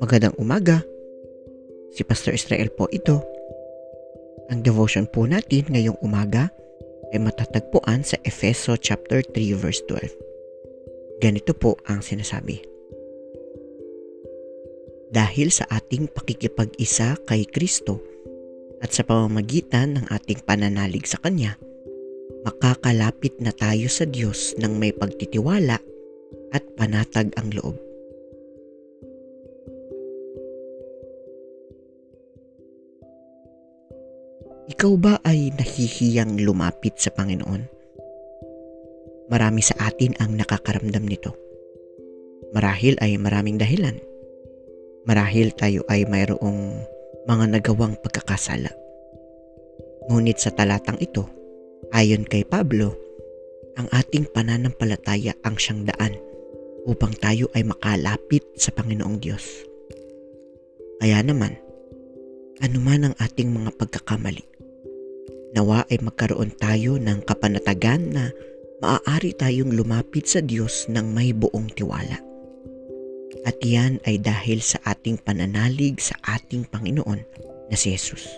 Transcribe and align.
Magandang 0.00 0.32
umaga. 0.40 0.80
Si 1.92 2.00
Pastor 2.00 2.32
Israel 2.32 2.72
po 2.72 2.88
ito. 2.88 3.20
Ang 4.48 4.64
devotion 4.64 5.04
po 5.12 5.28
natin 5.28 5.68
ngayong 5.68 6.00
umaga 6.00 6.48
ay 7.12 7.20
matatagpuan 7.20 8.00
sa 8.00 8.16
Efeso 8.24 8.80
chapter 8.80 9.20
3 9.20 9.60
verse 9.60 9.84
12. 9.84 11.20
Ganito 11.20 11.52
po 11.52 11.76
ang 11.84 12.00
sinasabi. 12.00 12.64
Dahil 15.12 15.52
sa 15.52 15.68
ating 15.68 16.08
pakikipag-isa 16.08 17.20
kay 17.28 17.44
Kristo 17.44 18.00
at 18.80 18.88
sa 18.88 19.04
pamamagitan 19.04 20.00
ng 20.00 20.04
ating 20.08 20.40
pananalig 20.48 21.04
sa 21.04 21.20
Kanya, 21.20 21.60
makakalapit 22.44 23.36
na 23.40 23.52
tayo 23.52 23.86
sa 23.92 24.08
Diyos 24.08 24.56
ng 24.56 24.72
may 24.80 24.92
pagtitiwala 24.96 25.76
at 26.50 26.62
panatag 26.74 27.32
ang 27.36 27.52
loob. 27.52 27.76
Ikaw 34.70 34.92
ba 34.96 35.18
ay 35.26 35.50
nahihiyang 35.58 36.38
lumapit 36.46 36.94
sa 36.96 37.10
Panginoon? 37.10 37.62
Marami 39.26 39.62
sa 39.62 39.90
atin 39.90 40.14
ang 40.22 40.38
nakakaramdam 40.38 41.04
nito. 41.06 41.34
Marahil 42.54 42.94
ay 43.02 43.18
maraming 43.18 43.58
dahilan. 43.58 43.98
Marahil 45.06 45.54
tayo 45.58 45.82
ay 45.90 46.06
mayroong 46.06 46.86
mga 47.26 47.44
nagawang 47.58 47.98
pagkakasala. 47.98 48.70
Ngunit 50.10 50.38
sa 50.38 50.54
talatang 50.54 50.98
ito, 51.02 51.26
ayon 51.94 52.26
kay 52.26 52.46
Pablo, 52.46 52.96
ang 53.78 53.86
ating 53.90 54.28
pananampalataya 54.30 55.34
ang 55.46 55.56
siyang 55.56 55.86
daan 55.88 56.14
upang 56.84 57.14
tayo 57.18 57.46
ay 57.54 57.64
makalapit 57.64 58.44
sa 58.56 58.72
Panginoong 58.72 59.18
Diyos. 59.20 59.64
Kaya 61.00 61.24
naman, 61.24 61.56
anuman 62.60 63.10
ang 63.10 63.14
ating 63.20 63.52
mga 63.52 63.72
pagkakamali, 63.76 64.50
Nawa 65.50 65.82
ay 65.90 65.98
magkaroon 65.98 66.54
tayo 66.54 66.94
ng 67.02 67.26
kapanatagan 67.26 68.14
na 68.14 68.30
maaari 68.78 69.34
tayong 69.34 69.74
lumapit 69.74 70.30
sa 70.30 70.38
Diyos 70.38 70.86
ng 70.86 71.10
may 71.10 71.34
buong 71.34 71.74
tiwala. 71.74 72.22
At 73.42 73.58
yan 73.58 73.98
ay 74.06 74.22
dahil 74.22 74.62
sa 74.62 74.78
ating 74.86 75.18
pananalig 75.26 75.98
sa 75.98 76.14
ating 76.22 76.70
Panginoon 76.70 77.20
na 77.66 77.74
si 77.74 77.90
Jesus. 77.90 78.30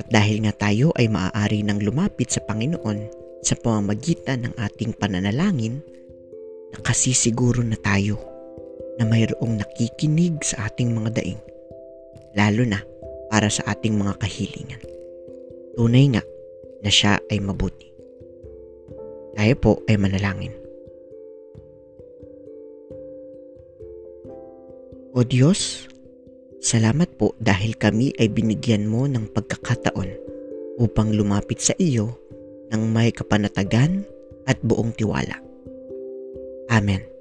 At 0.00 0.08
dahil 0.08 0.44
nga 0.48 0.54
tayo 0.56 0.92
ay 0.96 1.08
maaari 1.12 1.60
nang 1.60 1.80
lumapit 1.80 2.32
sa 2.32 2.40
Panginoon 2.44 3.22
sa 3.42 3.58
pamamagitan 3.58 4.46
ng 4.46 4.54
ating 4.56 4.96
pananalangin, 4.96 5.82
nakasisiguro 6.72 7.60
na 7.60 7.76
tayo 7.76 8.16
na 8.96 9.04
mayroong 9.04 9.58
nakikinig 9.58 10.40
sa 10.46 10.70
ating 10.70 10.94
mga 10.94 11.20
daing, 11.20 11.42
lalo 12.38 12.62
na 12.64 12.80
para 13.28 13.50
sa 13.50 13.66
ating 13.68 13.98
mga 13.98 14.14
kahilingan. 14.22 14.82
Tunay 15.76 16.06
nga 16.16 16.22
na 16.80 16.90
siya 16.92 17.18
ay 17.28 17.42
mabuti. 17.42 17.88
Tayo 19.32 19.54
po 19.58 19.72
ay 19.88 19.96
manalangin. 19.96 20.52
O 25.12 25.20
Diyos, 25.24 25.91
salamat 26.62 27.18
po 27.18 27.34
dahil 27.42 27.74
kami 27.74 28.14
ay 28.16 28.30
binigyan 28.30 28.86
mo 28.86 29.04
ng 29.10 29.28
pagkakataon 29.34 30.08
upang 30.78 31.12
lumapit 31.12 31.60
sa 31.60 31.74
iyo 31.76 32.16
ng 32.72 32.82
may 32.88 33.12
kapanatagan 33.12 34.06
at 34.48 34.56
buong 34.64 34.94
tiwala. 34.96 35.36
Amen. 36.72 37.11